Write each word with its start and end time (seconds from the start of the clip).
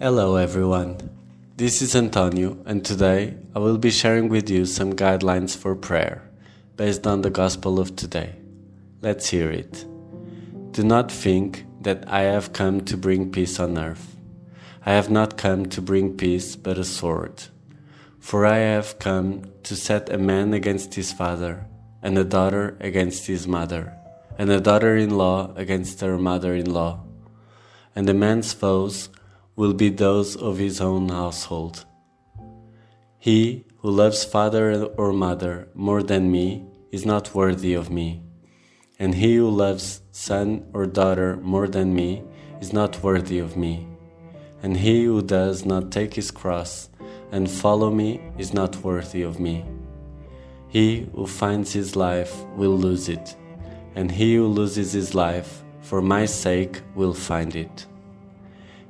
Hello 0.00 0.36
everyone, 0.36 0.96
this 1.56 1.82
is 1.82 1.96
Antonio, 1.96 2.56
and 2.66 2.84
today 2.84 3.34
I 3.54 3.58
will 3.58 3.78
be 3.78 3.90
sharing 3.90 4.28
with 4.28 4.48
you 4.48 4.64
some 4.64 4.92
guidelines 4.92 5.56
for 5.56 5.74
prayer 5.74 6.22
based 6.76 7.04
on 7.04 7.22
the 7.22 7.30
Gospel 7.30 7.80
of 7.80 7.96
today. 7.96 8.36
Let's 9.02 9.28
hear 9.28 9.50
it. 9.50 9.84
Do 10.70 10.84
not 10.84 11.10
think 11.10 11.64
that 11.88 12.04
I 12.06 12.22
have 12.34 12.52
come 12.52 12.84
to 12.84 12.96
bring 12.96 13.32
peace 13.32 13.58
on 13.58 13.78
earth. 13.78 14.06
I 14.84 14.92
have 14.92 15.10
not 15.10 15.40
come 15.44 15.66
to 15.74 15.80
bring 15.80 16.16
peace 16.16 16.54
but 16.54 16.76
a 16.76 16.84
sword. 16.84 17.36
For 18.20 18.44
I 18.44 18.58
have 18.76 18.98
come 18.98 19.28
to 19.62 19.74
set 19.74 20.12
a 20.12 20.18
man 20.18 20.52
against 20.52 20.94
his 21.00 21.10
father, 21.12 21.66
and 22.04 22.18
a 22.18 22.24
daughter 22.36 22.76
against 22.80 23.26
his 23.26 23.48
mother, 23.48 23.84
and 24.38 24.50
a 24.50 24.60
daughter 24.60 24.94
in 24.96 25.10
law 25.24 25.54
against 25.56 26.00
her 26.02 26.18
mother 26.18 26.54
in 26.54 26.70
law 26.70 27.08
and 27.98 28.08
a 28.08 28.14
man's 28.14 28.52
foes 28.52 29.08
will 29.56 29.74
be 29.74 29.88
those 29.90 30.36
of 30.36 30.58
his 30.58 30.80
own 30.80 31.08
household. 31.08 31.84
He 33.18 33.64
who 33.78 33.90
loves 33.90 34.24
father 34.24 34.84
or 34.84 35.12
mother 35.12 35.66
more 35.74 36.04
than 36.04 36.30
me 36.30 36.64
is 36.92 37.04
not 37.04 37.34
worthy 37.34 37.74
of 37.74 37.90
me, 37.90 38.22
and 38.98 39.14
he 39.14 39.36
who 39.36 39.48
loves 39.48 40.02
son 40.10 40.66
or 40.72 40.86
daughter 40.86 41.36
more 41.36 41.68
than 41.68 41.94
me 41.94 42.22
is 42.60 42.72
not 42.72 43.02
worthy 43.02 43.38
of 43.38 43.56
me, 43.56 43.86
and 44.62 44.76
he 44.76 45.04
who 45.04 45.22
does 45.22 45.64
not 45.64 45.92
take 45.92 46.14
his 46.14 46.30
cross 46.30 46.88
and 47.30 47.50
follow 47.50 47.90
me 47.90 48.20
is 48.38 48.52
not 48.52 48.76
worthy 48.76 49.22
of 49.22 49.38
me. 49.38 49.64
He 50.68 51.08
who 51.14 51.26
finds 51.26 51.72
his 51.72 51.96
life 51.96 52.44
will 52.56 52.76
lose 52.76 53.08
it, 53.08 53.36
and 53.94 54.10
he 54.10 54.34
who 54.34 54.46
loses 54.46 54.92
his 54.92 55.14
life 55.14 55.62
for 55.80 56.02
my 56.02 56.26
sake 56.26 56.82
will 56.94 57.14
find 57.14 57.54
it. 57.54 57.86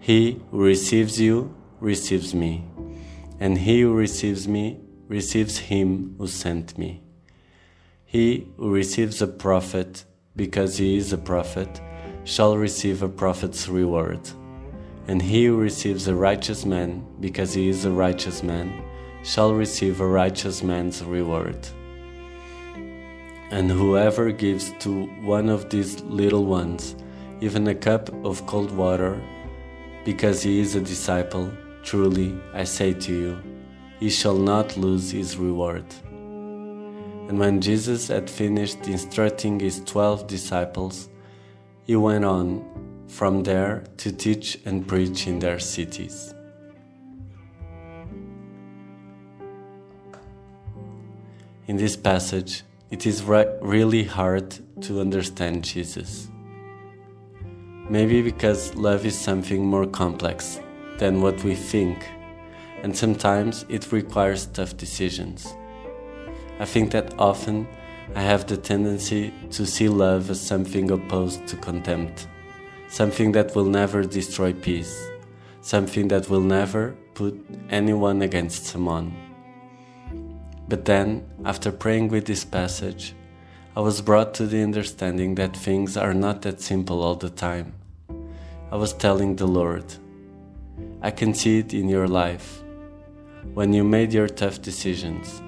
He 0.00 0.40
who 0.50 0.62
receives 0.62 1.20
you 1.20 1.54
receives 1.80 2.34
me, 2.34 2.64
and 3.38 3.58
he 3.58 3.82
who 3.82 3.92
receives 3.94 4.48
me 4.48 4.80
receives 5.06 5.58
him 5.58 6.14
who 6.18 6.26
sent 6.26 6.76
me. 6.78 7.02
He 8.10 8.46
who 8.56 8.70
receives 8.70 9.20
a 9.20 9.26
prophet 9.26 10.06
because 10.34 10.78
he 10.78 10.96
is 10.96 11.12
a 11.12 11.18
prophet 11.18 11.68
shall 12.24 12.56
receive 12.56 13.02
a 13.02 13.08
prophet's 13.08 13.68
reward, 13.68 14.30
and 15.06 15.20
he 15.20 15.44
who 15.44 15.58
receives 15.58 16.08
a 16.08 16.14
righteous 16.14 16.64
man 16.64 17.04
because 17.20 17.52
he 17.52 17.68
is 17.68 17.84
a 17.84 17.90
righteous 17.90 18.42
man 18.42 18.82
shall 19.24 19.52
receive 19.52 20.00
a 20.00 20.06
righteous 20.06 20.62
man's 20.62 21.04
reward. 21.04 21.68
And 23.50 23.70
whoever 23.70 24.32
gives 24.32 24.72
to 24.78 25.04
one 25.20 25.50
of 25.50 25.68
these 25.68 26.00
little 26.00 26.46
ones 26.46 26.96
even 27.42 27.68
a 27.68 27.74
cup 27.74 28.08
of 28.24 28.46
cold 28.46 28.70
water, 28.70 29.20
because 30.06 30.42
he 30.42 30.60
is 30.60 30.74
a 30.76 30.80
disciple, 30.80 31.52
truly 31.82 32.40
I 32.54 32.64
say 32.64 32.94
to 32.94 33.12
you, 33.12 33.42
he 34.00 34.08
shall 34.08 34.38
not 34.38 34.78
lose 34.78 35.10
his 35.10 35.36
reward. 35.36 35.84
And 37.28 37.38
when 37.38 37.60
Jesus 37.60 38.08
had 38.08 38.30
finished 38.30 38.88
instructing 38.88 39.60
his 39.60 39.80
twelve 39.84 40.26
disciples, 40.26 41.10
he 41.84 41.94
went 41.94 42.24
on 42.24 42.64
from 43.06 43.42
there 43.42 43.84
to 43.98 44.10
teach 44.10 44.58
and 44.64 44.88
preach 44.88 45.26
in 45.26 45.38
their 45.38 45.58
cities. 45.58 46.34
In 51.66 51.76
this 51.76 51.96
passage, 51.96 52.62
it 52.90 53.06
is 53.06 53.22
re- 53.22 53.46
really 53.60 54.04
hard 54.04 54.58
to 54.80 55.00
understand 55.00 55.64
Jesus. 55.64 56.28
Maybe 57.90 58.22
because 58.22 58.74
love 58.74 59.04
is 59.04 59.18
something 59.18 59.66
more 59.66 59.86
complex 59.86 60.60
than 60.96 61.20
what 61.20 61.44
we 61.44 61.54
think, 61.54 62.06
and 62.82 62.96
sometimes 62.96 63.66
it 63.68 63.92
requires 63.92 64.46
tough 64.46 64.78
decisions. 64.78 65.54
I 66.60 66.64
think 66.64 66.90
that 66.90 67.14
often 67.18 67.68
I 68.14 68.22
have 68.22 68.46
the 68.46 68.56
tendency 68.56 69.32
to 69.50 69.66
see 69.66 69.88
love 69.88 70.30
as 70.30 70.40
something 70.40 70.90
opposed 70.90 71.46
to 71.48 71.56
contempt, 71.56 72.26
something 72.88 73.32
that 73.32 73.54
will 73.54 73.66
never 73.66 74.02
destroy 74.02 74.52
peace, 74.52 75.08
something 75.60 76.08
that 76.08 76.28
will 76.28 76.40
never 76.40 76.96
put 77.14 77.38
anyone 77.70 78.22
against 78.22 78.64
someone. 78.64 79.14
But 80.68 80.84
then, 80.84 81.24
after 81.44 81.70
praying 81.70 82.08
with 82.08 82.26
this 82.26 82.44
passage, 82.44 83.14
I 83.76 83.80
was 83.80 84.00
brought 84.00 84.34
to 84.34 84.46
the 84.46 84.62
understanding 84.62 85.36
that 85.36 85.56
things 85.56 85.96
are 85.96 86.14
not 86.14 86.42
that 86.42 86.60
simple 86.60 87.02
all 87.02 87.14
the 87.14 87.30
time. 87.30 87.74
I 88.72 88.76
was 88.76 88.92
telling 88.92 89.36
the 89.36 89.46
Lord, 89.46 89.84
I 91.00 91.10
can 91.10 91.32
see 91.32 91.60
it 91.60 91.72
in 91.72 91.88
your 91.88 92.08
life. 92.08 92.62
When 93.54 93.72
you 93.72 93.84
made 93.84 94.12
your 94.12 94.28
tough 94.28 94.60
decisions, 94.60 95.40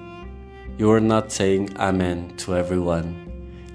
you 0.77 0.87
were 0.87 0.99
not 0.99 1.31
saying 1.31 1.75
Amen 1.77 2.35
to 2.37 2.55
everyone. 2.55 3.27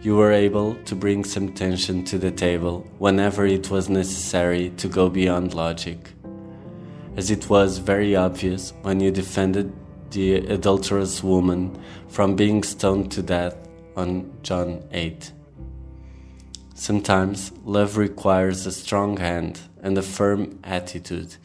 You 0.02 0.16
were 0.16 0.32
able 0.32 0.74
to 0.84 0.94
bring 0.94 1.24
some 1.24 1.52
tension 1.52 2.04
to 2.04 2.18
the 2.18 2.30
table 2.30 2.86
whenever 2.98 3.46
it 3.46 3.70
was 3.70 3.88
necessary 3.88 4.70
to 4.76 4.88
go 4.88 5.08
beyond 5.08 5.54
logic. 5.54 6.10
As 7.16 7.30
it 7.30 7.48
was 7.48 7.78
very 7.78 8.14
obvious 8.14 8.72
when 8.82 9.00
you 9.00 9.10
defended 9.10 9.72
the 10.10 10.34
adulterous 10.34 11.22
woman 11.22 11.76
from 12.08 12.36
being 12.36 12.62
stoned 12.62 13.10
to 13.12 13.22
death 13.22 13.56
on 13.96 14.32
John 14.42 14.84
8. 14.92 15.32
Sometimes 16.74 17.52
love 17.64 17.96
requires 17.96 18.66
a 18.66 18.72
strong 18.72 19.16
hand 19.16 19.60
and 19.82 19.96
a 19.96 20.02
firm 20.02 20.58
attitude. 20.62 21.36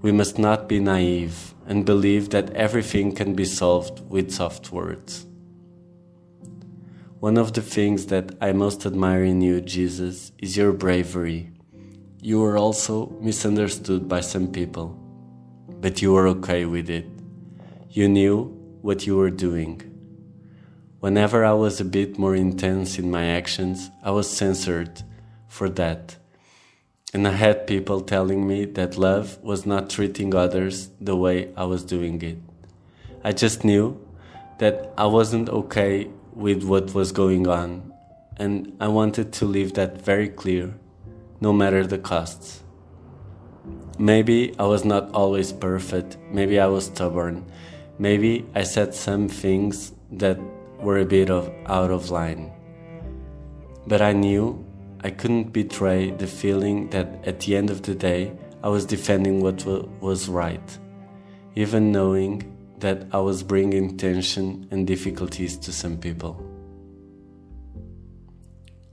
We 0.00 0.12
must 0.12 0.38
not 0.38 0.68
be 0.68 0.78
naive 0.78 1.54
and 1.66 1.84
believe 1.84 2.30
that 2.30 2.50
everything 2.50 3.14
can 3.14 3.34
be 3.34 3.44
solved 3.44 4.08
with 4.08 4.30
soft 4.30 4.70
words. 4.72 5.26
One 7.20 7.36
of 7.36 7.52
the 7.52 7.62
things 7.62 8.06
that 8.06 8.36
I 8.40 8.52
most 8.52 8.86
admire 8.86 9.24
in 9.24 9.40
you, 9.40 9.60
Jesus, 9.60 10.30
is 10.38 10.56
your 10.56 10.72
bravery. 10.72 11.50
You 12.22 12.40
were 12.40 12.56
also 12.56 13.08
misunderstood 13.20 14.08
by 14.08 14.20
some 14.20 14.52
people, 14.52 14.96
but 15.80 16.00
you 16.00 16.12
were 16.12 16.28
okay 16.28 16.64
with 16.64 16.88
it. 16.88 17.06
You 17.90 18.08
knew 18.08 18.44
what 18.82 19.04
you 19.04 19.16
were 19.16 19.30
doing. 19.30 19.82
Whenever 21.00 21.44
I 21.44 21.54
was 21.54 21.80
a 21.80 21.84
bit 21.84 22.18
more 22.18 22.36
intense 22.36 23.00
in 23.00 23.10
my 23.10 23.24
actions, 23.24 23.90
I 24.04 24.12
was 24.12 24.30
censored 24.30 25.02
for 25.48 25.68
that. 25.70 26.16
And 27.14 27.26
I 27.26 27.32
had 27.32 27.66
people 27.66 28.02
telling 28.02 28.46
me 28.46 28.66
that 28.66 28.98
love 28.98 29.42
was 29.42 29.64
not 29.64 29.88
treating 29.88 30.34
others 30.34 30.90
the 31.00 31.16
way 31.16 31.50
I 31.56 31.64
was 31.64 31.82
doing 31.82 32.20
it. 32.20 32.36
I 33.24 33.32
just 33.32 33.64
knew 33.64 33.98
that 34.58 34.92
I 34.98 35.06
wasn't 35.06 35.48
okay 35.48 36.10
with 36.34 36.64
what 36.64 36.92
was 36.92 37.10
going 37.12 37.48
on, 37.48 37.94
and 38.36 38.76
I 38.78 38.88
wanted 38.88 39.32
to 39.34 39.46
leave 39.46 39.72
that 39.74 40.02
very 40.02 40.28
clear, 40.28 40.74
no 41.40 41.52
matter 41.52 41.86
the 41.86 41.98
costs. 41.98 42.62
Maybe 43.98 44.54
I 44.58 44.66
was 44.66 44.84
not 44.84 45.10
always 45.14 45.50
perfect, 45.52 46.18
maybe 46.30 46.60
I 46.60 46.66
was 46.66 46.86
stubborn, 46.86 47.44
maybe 47.98 48.46
I 48.54 48.64
said 48.64 48.94
some 48.94 49.28
things 49.28 49.92
that 50.12 50.38
were 50.80 50.98
a 50.98 51.06
bit 51.06 51.30
of 51.30 51.50
out 51.66 51.90
of 51.90 52.10
line. 52.10 52.52
But 53.86 54.02
I 54.02 54.12
knew 54.12 54.64
I 55.00 55.10
couldn't 55.10 55.52
betray 55.52 56.10
the 56.10 56.26
feeling 56.26 56.90
that 56.90 57.26
at 57.26 57.40
the 57.40 57.56
end 57.56 57.70
of 57.70 57.82
the 57.82 57.94
day 57.94 58.32
I 58.62 58.68
was 58.68 58.84
defending 58.84 59.40
what 59.40 59.64
was 60.00 60.28
right, 60.28 60.78
even 61.54 61.92
knowing 61.92 62.56
that 62.78 63.06
I 63.12 63.18
was 63.18 63.42
bringing 63.42 63.96
tension 63.96 64.66
and 64.70 64.86
difficulties 64.86 65.56
to 65.58 65.72
some 65.72 65.98
people. 65.98 66.44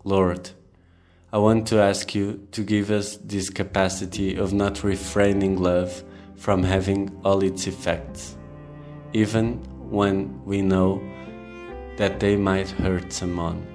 Lord, 0.03 0.51
I 1.33 1.39
want 1.39 1.67
to 1.67 1.79
ask 1.81 2.13
you 2.13 2.47
to 2.51 2.63
give 2.63 2.91
us 2.91 3.17
this 3.17 3.49
capacity 3.49 4.37
of 4.37 4.53
not 4.53 4.83
refraining 4.83 5.61
love 5.61 6.03
from 6.35 6.61
having 6.61 7.19
all 7.25 7.43
its 7.43 7.65
effects, 7.65 8.37
even 9.13 9.55
when 9.89 10.43
we 10.45 10.61
know 10.61 11.01
that 11.97 12.19
they 12.19 12.35
might 12.35 12.69
hurt 12.69 13.11
someone, 13.11 13.65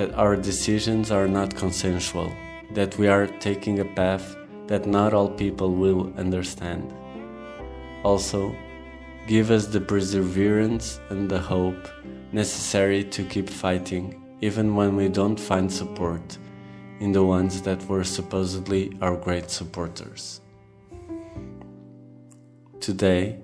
that 0.00 0.14
our 0.14 0.34
decisions 0.34 1.10
are 1.10 1.28
not 1.28 1.54
consensual, 1.54 2.32
that 2.70 2.96
we 2.96 3.06
are 3.06 3.26
taking 3.38 3.80
a 3.80 3.84
path 3.84 4.34
that 4.66 4.86
not 4.86 5.12
all 5.12 5.28
people 5.28 5.74
will 5.74 6.10
understand. 6.16 6.90
Also, 8.02 8.56
give 9.26 9.50
us 9.50 9.66
the 9.66 9.80
perseverance 9.80 10.98
and 11.10 11.28
the 11.28 11.38
hope 11.38 11.86
necessary 12.32 13.04
to 13.04 13.22
keep 13.24 13.50
fighting 13.50 14.04
even 14.40 14.74
when 14.74 14.96
we 14.96 15.06
don't 15.06 15.38
find 15.38 15.70
support 15.70 16.38
in 17.00 17.12
the 17.12 17.22
ones 17.22 17.60
that 17.60 17.86
were 17.86 18.02
supposedly 18.02 18.96
our 19.02 19.16
great 19.18 19.50
supporters. 19.50 20.40
Today, 22.80 23.38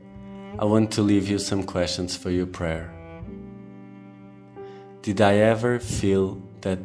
I 0.59 0.65
want 0.65 0.91
to 0.93 1.03
leave 1.03 1.29
you 1.29 1.39
some 1.39 1.65
questions 1.65 2.17
for 2.17 2.31
your 2.31 2.47
prayer. 2.47 2.91
Did 5.03 5.21
I 5.21 5.35
ever 5.37 5.79
feel 5.79 6.46
that 6.67 6.81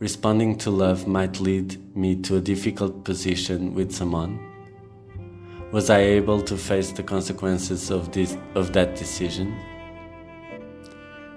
responding 0.00 0.54
to 0.58 0.70
love 0.70 1.06
might 1.06 1.40
lead 1.40 1.68
me 1.96 2.14
to 2.14 2.36
a 2.36 2.42
difficult 2.42 3.04
position 3.04 3.72
with 3.72 3.90
someone? 3.90 4.38
Was 5.72 5.88
I 5.88 6.00
able 6.00 6.42
to 6.42 6.58
face 6.58 6.92
the 6.92 7.02
consequences 7.02 7.90
of, 7.90 8.12
this, 8.12 8.36
of 8.54 8.74
that 8.74 8.96
decision? 8.96 9.56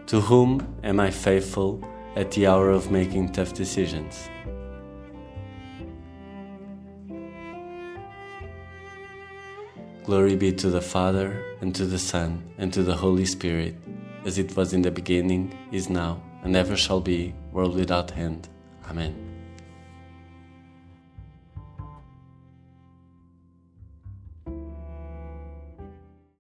To 0.08 0.20
whom 0.20 0.52
am 0.84 1.00
I 1.00 1.12
faithful 1.12 1.82
at 2.18 2.32
the 2.32 2.48
hour 2.48 2.72
of 2.72 2.92
making 2.92 3.32
tough 3.32 3.54
decisions? 3.54 4.28
Glory 10.04 10.36
be 10.36 10.52
to 10.52 10.70
the 10.70 10.82
Father, 10.82 11.42
and 11.62 11.74
to 11.74 11.86
the 11.86 12.00
Son, 12.00 12.44
and 12.58 12.74
to 12.74 12.84
the 12.84 12.96
Holy 12.96 13.26
Spirit, 13.26 13.76
as 14.26 14.38
it 14.38 14.58
was 14.58 14.74
in 14.74 14.82
the 14.82 14.92
beginning, 14.92 15.58
is 15.72 15.90
now, 15.90 16.22
and 16.44 16.56
ever 16.56 16.76
shall 16.76 17.02
be, 17.02 17.34
world 17.58 17.74
without 17.74 18.16
end. 18.16 18.48
Amen. 18.88 19.27